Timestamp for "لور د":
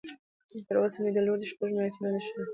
1.27-1.43